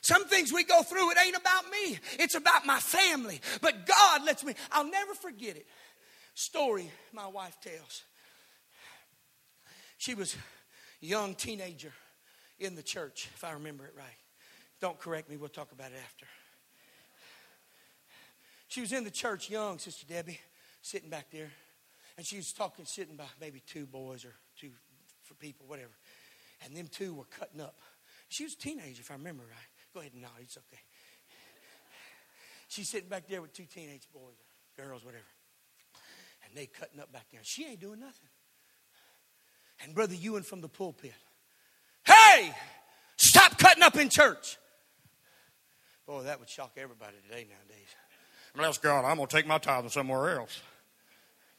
[0.00, 1.98] some things we go through, it ain't about me.
[2.18, 3.38] It's about my family.
[3.60, 5.66] But God lets me, I'll never forget it.
[6.32, 8.02] Story my wife tells.
[9.98, 10.34] She was
[11.02, 11.92] a young teenager
[12.58, 14.06] in the church, if I remember it right.
[14.80, 16.26] Don't correct me, we'll talk about it after.
[18.68, 20.40] She was in the church young, Sister Debbie,
[20.82, 21.50] sitting back there.
[22.16, 24.70] And she was talking, sitting by maybe two boys or two
[25.22, 25.92] for people, whatever.
[26.64, 27.76] And them two were cutting up.
[28.28, 29.68] She was a teenager, if I remember right.
[29.92, 30.82] Go ahead and nod, it's okay.
[32.68, 34.34] She's sitting back there with two teenage boys,
[34.76, 35.22] girls, whatever.
[36.44, 37.40] And they cutting up back there.
[37.44, 38.28] She ain't doing nothing.
[39.82, 41.14] And Brother Ewan from the pulpit
[43.16, 44.58] Stop cutting up in church.
[46.06, 47.88] Boy, that would shock everybody today nowadays.
[48.54, 50.60] Bless God, I'm going to take my tithing somewhere else.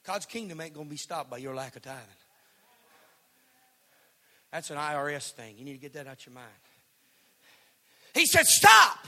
[0.06, 2.02] God's kingdom ain't going to be stopped by your lack of tithing.
[4.52, 5.58] That's an IRS thing.
[5.58, 6.48] You need to get that out of your mind.
[8.14, 9.08] He said, Stop.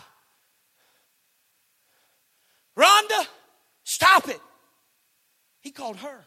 [2.76, 3.26] Rhonda,
[3.84, 4.42] stop it.
[5.62, 6.26] He called her.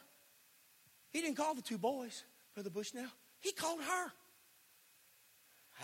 [1.11, 2.25] He didn't call the two boys,
[2.55, 3.11] Brother Bushnell.
[3.41, 4.13] He called her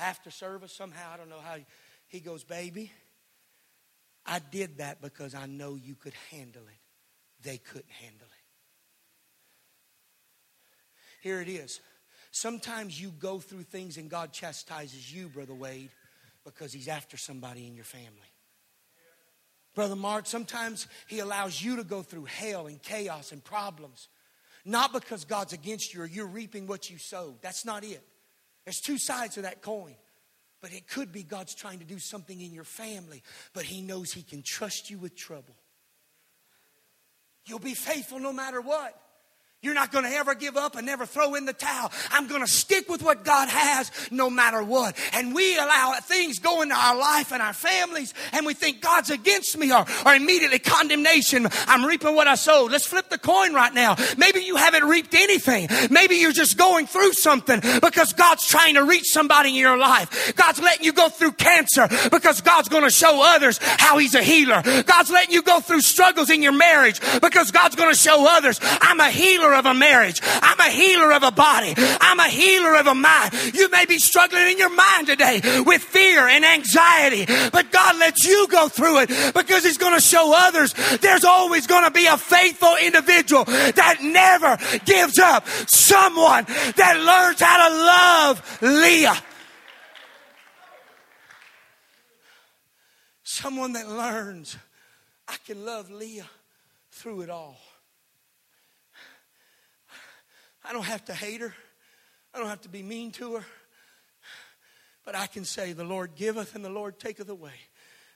[0.00, 1.12] after service somehow.
[1.12, 1.56] I don't know how.
[2.08, 2.92] He goes, Baby,
[4.24, 7.44] I did that because I know you could handle it.
[7.44, 8.32] They couldn't handle it.
[11.22, 11.80] Here it is.
[12.30, 15.90] Sometimes you go through things and God chastises you, Brother Wade,
[16.44, 18.10] because He's after somebody in your family.
[19.74, 24.08] Brother Mark, sometimes He allows you to go through hell and chaos and problems.
[24.64, 27.40] Not because God's against you or you're reaping what you sowed.
[27.40, 28.02] That's not it.
[28.66, 29.94] There's two sides of that coin.
[30.60, 34.12] But it could be God's trying to do something in your family, but He knows
[34.12, 35.54] He can trust you with trouble.
[37.46, 39.00] You'll be faithful no matter what.
[39.66, 41.90] You're not going to ever give up and never throw in the towel.
[42.12, 44.96] I'm going to stick with what God has no matter what.
[45.12, 49.10] And we allow things go into our life and our families and we think God's
[49.10, 51.48] against me or, or immediately condemnation.
[51.66, 52.70] I'm reaping what I sowed.
[52.70, 53.96] Let's flip the coin right now.
[54.16, 55.66] Maybe you haven't reaped anything.
[55.90, 60.32] Maybe you're just going through something because God's trying to reach somebody in your life.
[60.36, 64.22] God's letting you go through cancer because God's going to show others how He's a
[64.22, 64.62] healer.
[64.62, 68.60] God's letting you go through struggles in your marriage because God's going to show others
[68.62, 70.20] I'm a healer healer of a marriage.
[70.22, 71.74] I'm a healer of a body.
[71.76, 73.32] I'm a healer of a mind.
[73.54, 78.26] You may be struggling in your mind today with fear and anxiety, but God lets
[78.26, 82.06] you go through it because He's going to show others there's always going to be
[82.06, 85.46] a faithful individual that never gives up.
[85.68, 89.16] Someone that learns how to love Leah.
[93.22, 94.56] Someone that learns
[95.28, 96.28] I can love Leah
[96.90, 97.58] through it all.
[100.68, 101.54] I don't have to hate her.
[102.34, 103.44] I don't have to be mean to her.
[105.04, 107.52] But I can say, The Lord giveth and the Lord taketh away.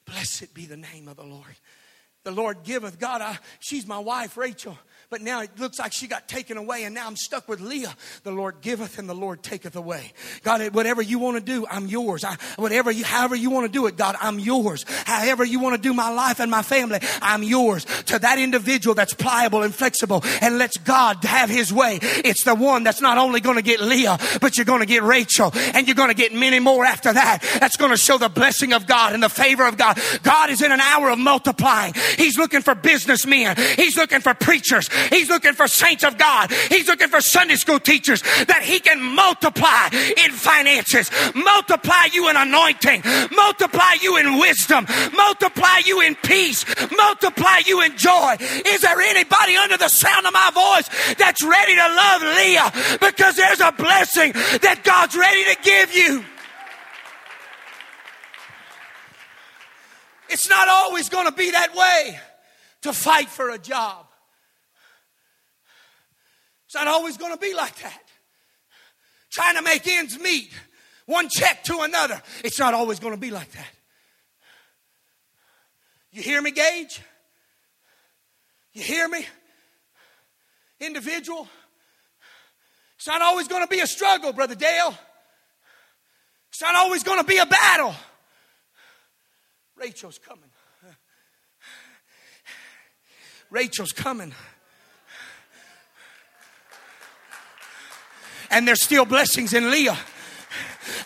[0.05, 1.57] Blessed be the name of the Lord.
[2.25, 2.99] The Lord giveth.
[2.99, 4.77] God, I, she's my wife, Rachel
[5.11, 7.95] but now it looks like she got taken away and now I'm stuck with Leah.
[8.23, 10.13] The Lord giveth and the Lord taketh away.
[10.45, 12.23] God, whatever you want to do, I'm yours.
[12.23, 14.85] I, whatever you, however you want to do it, God, I'm yours.
[15.07, 17.85] However you want to do my life and my family, I'm yours.
[18.07, 22.55] To that individual that's pliable and flexible and lets God have his way, it's the
[22.55, 25.89] one that's not only going to get Leah, but you're going to get Rachel and
[25.89, 27.43] you're going to get many more after that.
[27.59, 29.99] That's going to show the blessing of God and the favor of God.
[30.23, 31.95] God is in an hour of multiplying.
[32.17, 33.57] He's looking for businessmen.
[33.75, 34.89] He's looking for preachers.
[35.09, 36.51] He's looking for saints of God.
[36.69, 39.89] He's looking for Sunday school teachers that he can multiply
[40.25, 43.03] in finances, multiply you in anointing,
[43.35, 46.65] multiply you in wisdom, multiply you in peace,
[46.97, 48.37] multiply you in joy.
[48.41, 52.99] Is there anybody under the sound of my voice that's ready to love Leah?
[53.01, 56.25] Because there's a blessing that God's ready to give you.
[60.29, 62.19] It's not always going to be that way
[62.83, 64.10] to fight for a job.
[66.71, 68.01] It's not always going to be like that.
[69.29, 70.53] Trying to make ends meet
[71.05, 72.23] one check to another.
[72.45, 73.73] It's not always going to be like that.
[76.13, 77.01] You hear me, Gage?
[78.73, 79.27] You hear me?
[80.79, 81.49] Individual?
[82.99, 84.95] It's not always going to be a struggle, Brother Dale.
[86.51, 87.97] It's not always going to be a battle.
[89.77, 90.51] Rachel's coming.
[93.51, 94.33] Rachel's coming.
[98.51, 99.99] And there's still blessings in Leah.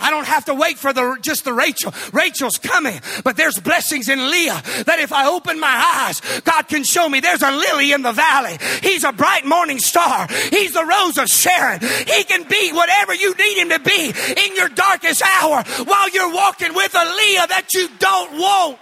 [0.00, 1.92] I don't have to wait for the just the Rachel.
[2.12, 6.84] Rachel's coming, but there's blessings in Leah that if I open my eyes, God can
[6.84, 8.58] show me there's a lily in the valley.
[8.82, 10.26] He's a bright morning star.
[10.50, 11.80] He's the rose of Sharon.
[11.80, 14.14] He can be whatever you need him to be
[14.46, 18.78] in your darkest hour while you're walking with a Leah that you don't want.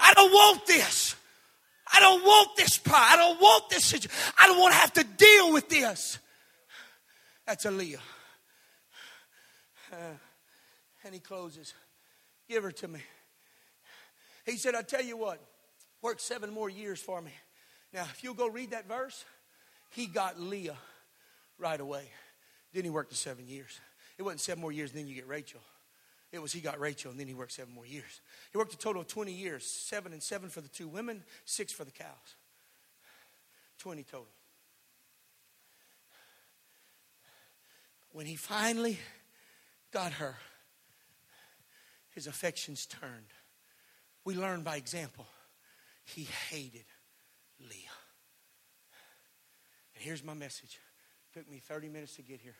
[0.00, 1.13] I don't want this.
[1.94, 3.10] I don't want this pride.
[3.12, 3.84] I don't want this.
[3.84, 4.10] Situation.
[4.38, 6.18] I don't want to have to deal with this.
[7.46, 8.00] That's a Leah.
[9.92, 9.96] Uh,
[11.04, 11.74] and he closes.
[12.48, 13.00] Give her to me.
[14.44, 15.40] He said, I tell you what,
[16.02, 17.30] work seven more years for me.
[17.92, 19.24] Now, if you'll go read that verse,
[19.90, 20.76] he got Leah
[21.58, 22.08] right away.
[22.72, 23.78] Then he worked the seven years.
[24.18, 25.60] It wasn't seven more years, then you get Rachel.
[26.34, 28.20] It was he got Rachel, and then he worked seven more years.
[28.50, 31.72] He worked a total of 20 years seven and seven for the two women, six
[31.72, 32.08] for the cows.
[33.78, 34.26] 20 total.
[38.10, 38.98] When he finally
[39.92, 40.34] got her,
[42.10, 43.32] his affections turned.
[44.24, 45.26] We learn by example.
[46.04, 46.86] He hated
[47.60, 47.70] Leah.
[49.94, 50.80] And here's my message.
[51.30, 52.56] It took me 30 minutes to get here.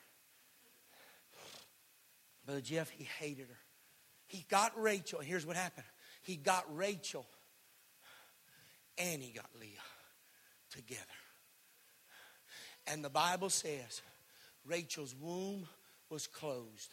[2.47, 3.64] Brother Jeff, he hated her.
[4.35, 5.87] He got Rachel, and here's what happened.
[6.23, 7.27] He got Rachel
[8.99, 9.69] and he got Leah
[10.71, 11.01] together.
[12.87, 14.03] And the Bible says
[14.65, 15.67] Rachel's womb
[16.11, 16.91] was closed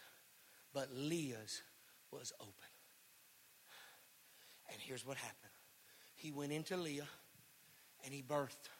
[0.72, 1.62] but Leah's
[2.10, 2.54] was open.
[4.70, 5.38] And here's what happened
[6.14, 7.08] he went into Leah
[8.04, 8.70] and he birthed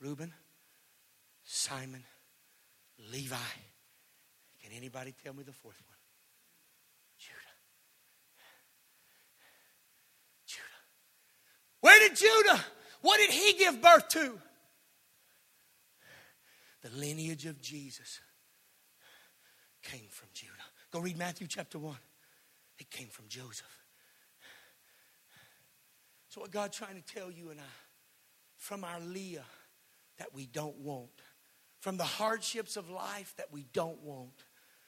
[0.00, 0.32] Reuben,
[1.44, 2.04] Simon,
[3.10, 3.36] Levi.
[4.62, 5.96] Can anybody tell me the fourth one?
[7.18, 7.56] Judah.
[12.16, 12.64] Judah.
[13.02, 14.38] What did he give birth to?
[16.82, 18.20] The lineage of Jesus
[19.82, 20.52] came from Judah.
[20.92, 21.96] Go read Matthew chapter 1.
[22.78, 23.66] It came from Joseph.
[26.28, 27.64] So, what God's trying to tell you and I
[28.56, 29.44] from our Leah
[30.18, 31.22] that we don't want,
[31.80, 34.44] from the hardships of life that we don't want,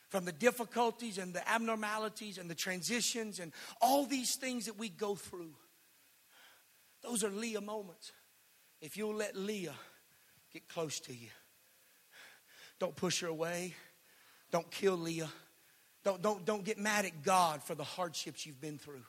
[0.09, 4.89] from the difficulties and the abnormalities and the transitions and all these things that we
[4.89, 5.55] go through.
[7.09, 8.13] Those are Leah moments.
[8.83, 9.75] If you'll let Leah
[10.53, 11.29] get close to you,
[12.79, 13.75] don't push her away.
[14.51, 15.31] Don't kill Leah.
[16.05, 19.05] Don't, don't, don't get mad at God for the hardships you've been through.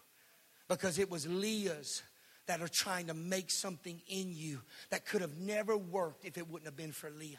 [0.70, 2.02] Because it was Leah's
[2.48, 6.50] that are trying to make something in you that could have never worked if it
[6.50, 7.38] wouldn't have been for Leah.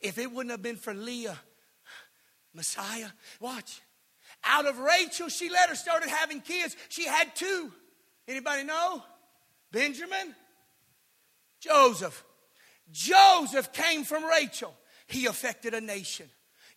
[0.00, 1.38] If it wouldn't have been for Leah,
[2.54, 3.08] Messiah,
[3.40, 3.80] watch.
[4.44, 6.76] Out of Rachel, she let her started having kids.
[6.88, 7.72] She had two.
[8.28, 9.02] Anybody know?
[9.72, 10.34] Benjamin,
[11.60, 12.24] Joseph.
[12.90, 14.74] Joseph came from Rachel.
[15.06, 16.28] He affected a nation.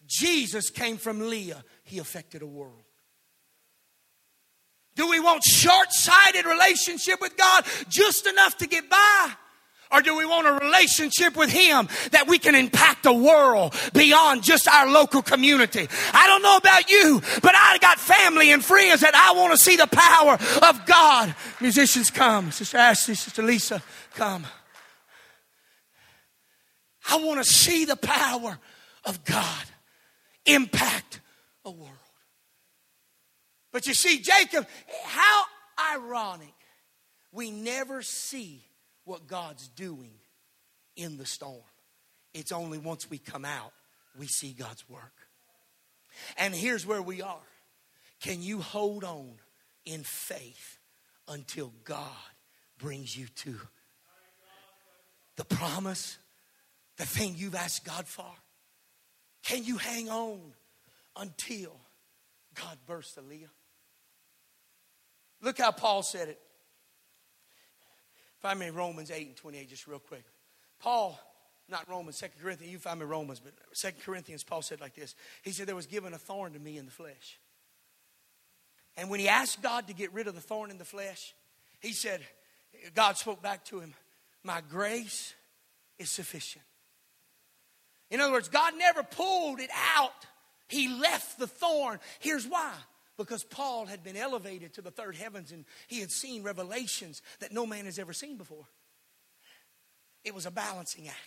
[0.06, 2.84] Jesus came from Leah, he affected a world.
[4.96, 9.34] Do we want short sighted relationship with God just enough to get by?
[9.94, 14.42] Or do we want a relationship with Him that we can impact the world beyond
[14.42, 15.88] just our local community?
[16.14, 19.64] I don't know about you, but I got family and friends that I want to
[19.64, 20.34] see the power
[20.68, 21.36] of God.
[21.62, 22.52] Musicians come.
[22.52, 23.84] Sister Ashley, Sister Lisa,
[24.16, 24.48] come.
[27.10, 28.58] I want to see the power
[29.06, 29.66] of God
[30.46, 31.20] impact
[31.66, 31.92] a world.
[33.72, 34.68] But you see, Jacob,
[35.06, 35.44] how
[35.94, 36.54] ironic.
[37.32, 38.64] We never see
[39.06, 40.14] what God's doing
[40.96, 41.62] in the storm.
[42.34, 43.74] It's only once we come out
[44.18, 45.14] we see God's work.
[46.38, 47.48] And here's where we are.
[48.22, 49.34] Can you hold on
[49.86, 50.78] in faith
[51.28, 52.08] until God
[52.78, 53.60] brings you to
[55.36, 56.18] the promise,
[56.98, 58.32] the thing you've asked God for?
[59.44, 60.40] Can you hang on
[61.18, 61.76] until
[62.54, 63.50] God bursts Leah?
[65.42, 66.40] Look how Paul said it.
[68.44, 70.26] Find me Romans 8 and 28, just real quick.
[70.82, 71.18] Paul,
[71.70, 75.16] not Romans, Second Corinthians, you find me Romans, but Second Corinthians, Paul said like this.
[75.44, 77.40] He said, There was given a thorn to me in the flesh.
[78.98, 81.34] And when he asked God to get rid of the thorn in the flesh,
[81.80, 82.20] he said,
[82.94, 83.94] God spoke back to him,
[84.44, 85.34] My grace
[85.98, 86.66] is sufficient.
[88.12, 90.28] In other words, God never pulled it out,
[90.68, 91.98] He left the thorn.
[92.20, 92.74] Here's why.
[93.18, 97.52] Because Paul had been elevated to the third heavens and he had seen revelations that
[97.52, 98.66] no man has ever seen before.
[100.24, 101.18] It was a balancing act.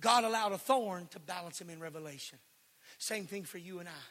[0.00, 2.38] God allowed a thorn to balance him in revelation.
[2.98, 4.02] Same thing for you and I.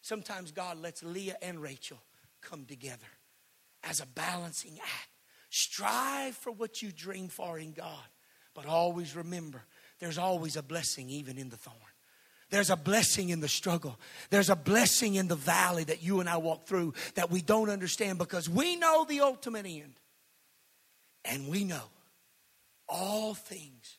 [0.00, 1.98] Sometimes God lets Leah and Rachel
[2.40, 3.06] come together
[3.82, 5.08] as a balancing act.
[5.50, 8.04] Strive for what you dream for in God,
[8.54, 9.62] but always remember
[9.98, 11.76] there's always a blessing even in the thorn.
[12.50, 13.98] There's a blessing in the struggle.
[14.30, 17.68] There's a blessing in the valley that you and I walk through that we don't
[17.68, 19.94] understand because we know the ultimate end.
[21.24, 21.82] And we know
[22.88, 23.98] all things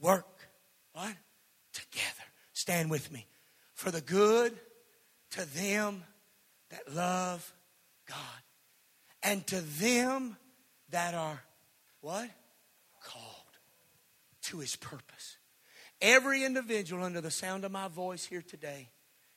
[0.00, 0.48] work
[0.94, 1.14] what?
[1.72, 2.24] Together.
[2.52, 3.26] Stand with me.
[3.74, 4.56] For the good
[5.32, 6.04] to them
[6.70, 7.52] that love
[8.08, 8.16] God
[9.22, 10.36] and to them
[10.90, 11.42] that are
[12.00, 12.30] what?
[13.02, 13.24] Called
[14.42, 15.36] to his purpose.
[16.00, 18.90] Every individual under the sound of my voice here today,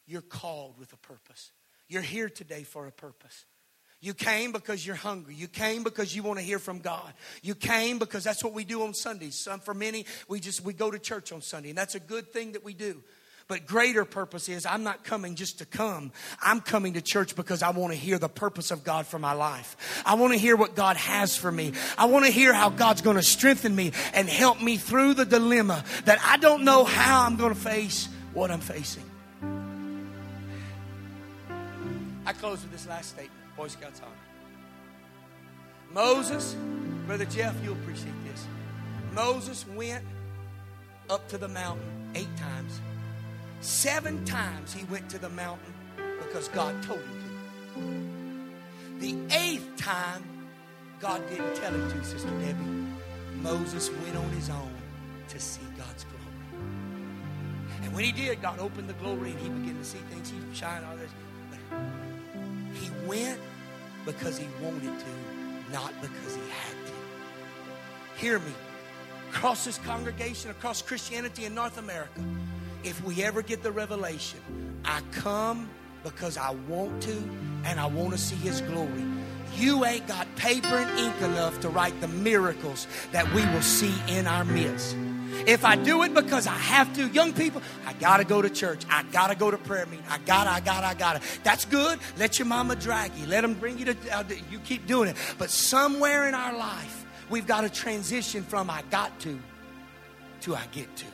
[0.06, 1.52] you're called with a purpose.
[1.88, 3.46] You're here today for a purpose.
[4.00, 5.34] You came because you're hungry.
[5.34, 7.14] You came because you want to hear from God.
[7.42, 9.40] You came because that's what we do on Sundays.
[9.40, 12.32] Some for many, we just we go to church on Sunday, and that's a good
[12.32, 13.04] thing that we do.
[13.48, 16.12] But greater purpose is I'm not coming just to come.
[16.42, 19.32] I'm coming to church because I want to hear the purpose of God for my
[19.32, 20.04] life.
[20.06, 21.72] I want to hear what God has for me.
[21.98, 25.26] I want to hear how God's going to strengthen me and help me through the
[25.26, 29.04] dilemma that I don't know how I'm going to face what I'm facing.
[32.26, 33.32] I close with this last statement.
[33.56, 34.12] Boy Scouts honor.
[35.94, 36.54] Moses,
[37.06, 38.46] Brother Jeff, you'll appreciate this.
[39.14, 40.04] Moses went
[41.10, 42.82] up to the mountain eight times.
[43.62, 45.74] Seven times he went to the mountain
[46.20, 48.10] because God told him
[49.00, 49.00] to.
[49.00, 50.24] The eighth time,
[51.00, 52.88] God didn't tell him to, Sister Debbie.
[53.42, 54.74] Moses went on his own
[55.30, 56.18] to see God's glory.
[57.84, 60.30] And when he did, God opened the glory and he began to see things.
[60.32, 61.12] He shined all this.
[61.50, 61.60] But
[62.74, 63.40] he went
[64.06, 66.94] because he wanted to, not because he had to.
[68.18, 68.52] Hear me.
[69.30, 72.22] Across this congregation, across Christianity in North America,
[72.88, 74.40] if we ever get the revelation,
[74.86, 75.70] I come
[76.04, 77.18] because I want to
[77.66, 79.04] and I want to see His glory.
[79.56, 83.94] You ain't got paper and ink enough to write the miracles that we will see
[84.08, 84.96] in our midst.
[85.46, 88.84] If I do it because I have to, young people, I gotta go to church.
[88.90, 90.06] I gotta go to prayer meeting.
[90.10, 91.22] I gotta, I gotta, I gotta.
[91.44, 92.00] That's good.
[92.18, 93.28] Let your mama drag you.
[93.28, 95.16] Let them bring you to, uh, you keep doing it.
[95.38, 99.40] But somewhere in our life, we've got to transition from I got to
[100.42, 101.06] to I get to.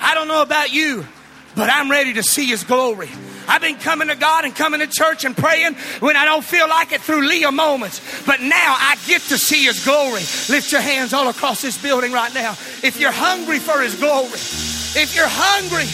[0.00, 1.06] I don't know about you,
[1.54, 3.08] but I'm ready to see His glory.
[3.48, 6.68] I've been coming to God and coming to church and praying when I don't feel
[6.68, 8.00] like it through Leah moments.
[8.24, 10.20] But now I get to see His glory.
[10.48, 12.52] Lift your hands all across this building right now.
[12.82, 15.88] If you're hungry for His glory, if you're hungry,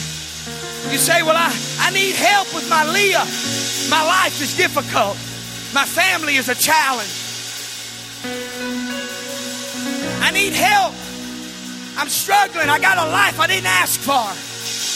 [0.92, 3.24] you say, Well, I, I need help with my Leah.
[3.90, 5.16] My life is difficult.
[5.74, 7.10] My family is a challenge.
[10.22, 10.94] I need help.
[11.96, 12.68] I'm struggling.
[12.68, 14.28] I got a life I didn't ask for.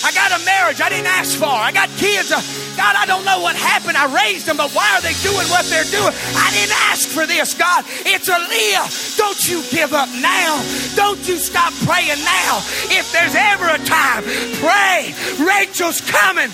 [0.05, 1.49] I got a marriage I didn't ask for.
[1.49, 2.33] I got kids.
[2.33, 2.41] Uh,
[2.77, 3.97] God, I don't know what happened.
[3.97, 6.13] I raised them, but why are they doing what they're doing?
[6.37, 7.85] I didn't ask for this, God.
[8.09, 8.89] It's a Leah.
[9.17, 10.61] Don't you give up now.
[10.97, 12.61] Don't you stop praying now.
[12.89, 14.25] If there's ever a time,
[14.61, 15.13] pray.
[15.41, 16.51] Rachel's coming.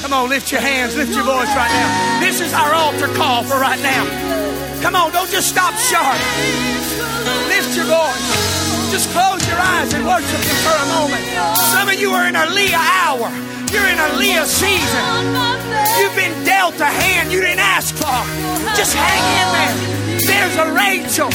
[0.00, 2.20] Come on, lift your hands, lift your voice right now.
[2.20, 4.59] This is our altar call for right now.
[4.82, 6.16] Come on, don't just stop short.
[7.52, 8.90] Lift your voice.
[8.90, 11.22] Just close your eyes and worship Him for a moment.
[11.70, 13.28] Some of you are in a Leah hour.
[13.70, 15.04] You're in a Leah season.
[16.00, 18.18] You've been dealt a hand you didn't ask for.
[18.74, 19.76] Just hang in there.
[20.26, 21.28] There's a Rachel.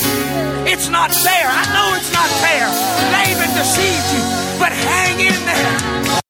[0.66, 1.46] It's not fair.
[1.48, 2.66] I know it's not fair.
[3.14, 4.24] David deceived you,
[4.60, 6.25] but hang in there.